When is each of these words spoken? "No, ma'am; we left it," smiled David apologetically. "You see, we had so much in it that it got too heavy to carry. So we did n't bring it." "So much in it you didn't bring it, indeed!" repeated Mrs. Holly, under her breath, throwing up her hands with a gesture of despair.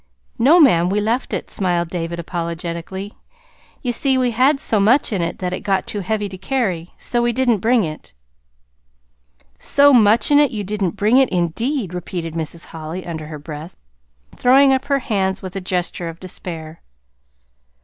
"No, 0.39 0.59
ma'am; 0.59 0.89
we 0.89 0.99
left 0.99 1.31
it," 1.31 1.51
smiled 1.51 1.89
David 1.89 2.19
apologetically. 2.19 3.13
"You 3.83 3.91
see, 3.91 4.17
we 4.17 4.31
had 4.31 4.59
so 4.59 4.79
much 4.79 5.13
in 5.13 5.21
it 5.21 5.37
that 5.37 5.53
it 5.53 5.59
got 5.59 5.85
too 5.85 5.99
heavy 5.99 6.27
to 6.29 6.39
carry. 6.39 6.95
So 6.97 7.21
we 7.21 7.31
did 7.31 7.47
n't 7.47 7.61
bring 7.61 7.83
it." 7.83 8.11
"So 9.59 9.93
much 9.93 10.31
in 10.31 10.39
it 10.39 10.49
you 10.49 10.63
didn't 10.63 10.95
bring 10.95 11.17
it, 11.17 11.29
indeed!" 11.29 11.93
repeated 11.93 12.33
Mrs. 12.33 12.65
Holly, 12.65 13.05
under 13.05 13.27
her 13.27 13.37
breath, 13.37 13.75
throwing 14.35 14.73
up 14.73 14.85
her 14.85 14.97
hands 15.05 15.43
with 15.43 15.55
a 15.55 15.61
gesture 15.61 16.09
of 16.09 16.19
despair. 16.19 16.81